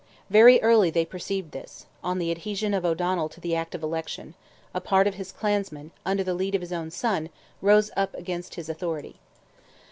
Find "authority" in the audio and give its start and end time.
8.67-9.17